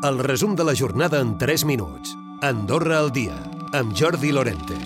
[0.00, 2.14] El resum de la jornada en 3 minuts.
[2.40, 3.34] Andorra al dia,
[3.74, 4.76] amb Jordi Lorente.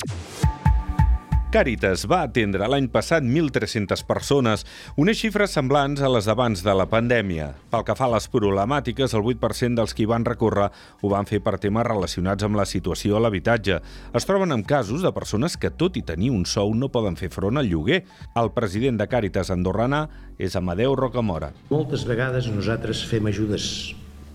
[1.53, 4.65] Càritas va atendre l'any passat 1.300 persones,
[4.97, 7.51] unes xifres semblants a les d'abans de la pandèmia.
[7.69, 10.71] Pel que fa a les problemàtiques, el 8% dels qui van recórrer
[11.03, 13.83] ho van fer per temes relacionats amb la situació a l'habitatge.
[14.17, 17.29] Es troben amb casos de persones que, tot i tenir un sou, no poden fer
[17.29, 18.07] front al lloguer.
[18.33, 20.07] El president de Càritas andorrana
[20.39, 21.53] és Amadeu Rocamora.
[21.69, 23.93] Moltes vegades nosaltres fem ajudes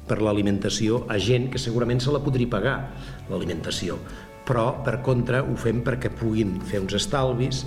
[0.08, 2.78] per l'alimentació a gent que segurament se la podria pagar,
[3.30, 4.00] l'alimentació.
[4.48, 7.66] Però, per contra, ho fem perquè puguin fer uns estalvis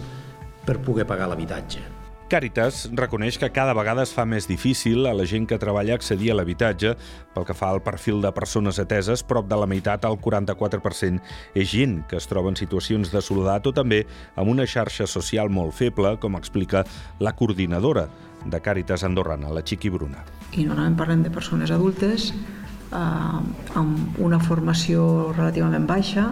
[0.64, 2.00] per poder pagar l'habitatge.
[2.30, 6.30] Càritas reconeix que cada vegada es fa més difícil a la gent que treballa accedir
[6.30, 6.92] a l'habitatge.
[7.34, 11.18] Pel que fa al perfil de persones ateses, prop de la meitat, el 44%,
[11.58, 14.04] és gent que es troba en situacions de soledat o també
[14.38, 16.84] amb una xarxa social molt feble, com explica
[17.18, 18.06] la coordinadora
[18.44, 20.24] de Càritas Andorrana, la Chiqui Bruna.
[20.56, 26.30] I normalment parlem de persones adultes eh, amb una formació relativament baixa,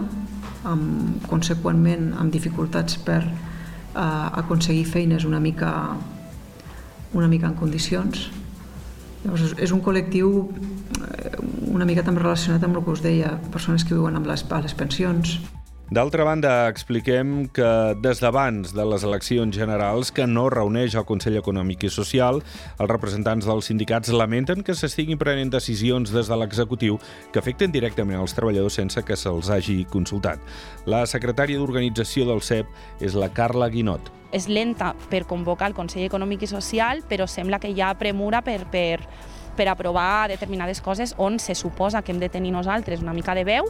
[0.67, 5.71] amb, conseqüentment amb dificultats per eh, aconseguir feines una mica,
[7.13, 8.29] una mica en condicions.
[9.23, 11.37] Llavors, és un col·lectiu eh,
[11.69, 14.61] una mica també relacionat amb el que us deia, persones que viuen amb les, a
[14.63, 15.37] les pensions,
[15.89, 17.65] D'altra banda, expliquem que
[17.97, 22.43] des d'abans de les eleccions generals que no reuneix el Consell Econòmic i Social,
[22.77, 26.99] els representants dels sindicats lamenten que s'estiguin prenent decisions des de l'executiu
[27.33, 30.37] que afecten directament els treballadors sense que se'ls hagi consultat.
[30.85, 34.13] La secretària d'organització del CEP és la Carla Guinot.
[34.29, 38.43] És lenta per convocar el Consell Econòmic i Social, però sembla que hi ha premura
[38.45, 38.99] per, per,
[39.59, 43.43] per aprovar determinades coses on se suposa que hem de tenir nosaltres una mica de
[43.43, 43.67] veu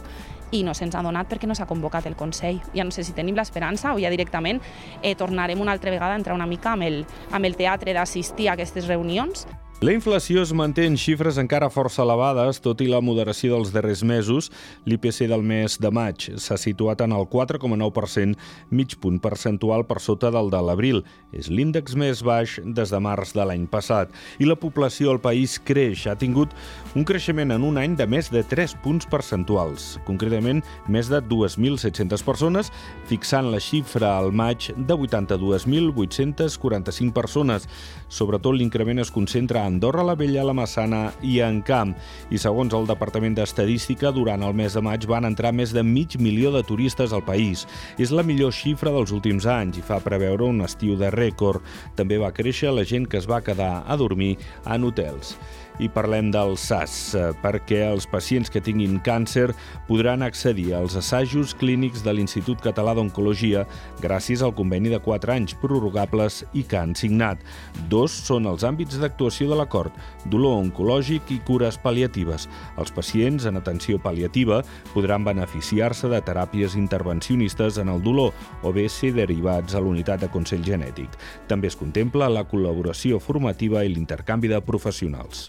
[0.54, 2.60] i no se'ns ha donat perquè no s'ha convocat el Consell.
[2.74, 4.62] Ja no sé si tenim l'esperança o ja directament
[5.02, 7.02] eh, tornarem una altra vegada a entrar una mica amb el,
[7.32, 9.48] amb el teatre d'assistir a aquestes reunions.
[9.80, 14.02] La inflació es manté en xifres encara força elevades, tot i la moderació dels darrers
[14.04, 14.50] mesos.
[14.84, 18.36] L'IPC del mes de maig s'ha situat en el 4,9%,
[18.76, 21.00] mig punt percentual per sota del de l'abril.
[21.32, 24.12] És l'índex més baix des de març de l'any passat.
[24.36, 26.04] I la població al país creix.
[26.04, 26.52] Ha tingut
[26.92, 30.60] un creixement en un any de més de 3 punts percentuals, concretament
[30.92, 32.68] més de 2.700 persones,
[33.08, 37.64] fixant la xifra al maig de 82.845 persones.
[38.12, 41.94] Sobretot l'increment es concentra a Andorra la Vella, la Massana i en Camp.
[42.34, 46.18] I segons el Departament d'Estadística, durant el mes de maig van entrar més de mig
[46.18, 47.66] milió de turistes al país.
[47.98, 51.62] És la millor xifra dels últims anys i fa preveure un estiu de rècord.
[51.96, 54.36] També va créixer la gent que es va quedar a dormir
[54.66, 55.36] en hotels
[55.80, 59.48] i parlem del SAS, eh, perquè els pacients que tinguin càncer
[59.88, 63.64] podran accedir als assajos clínics de l'Institut Català d'Oncologia
[64.02, 67.40] gràcies al conveni de 4 anys prorrogables i que han signat.
[67.88, 69.94] Dos són els àmbits d'actuació de l'acord,
[70.26, 72.46] dolor oncològic i cures pal·liatives.
[72.78, 74.60] Els pacients en atenció pal·liativa
[74.94, 80.30] podran beneficiar-se de teràpies intervencionistes en el dolor o bé ser derivats a l'unitat de
[80.32, 81.16] Consell Genètic.
[81.48, 85.48] També es contempla la col·laboració formativa i l'intercanvi de professionals.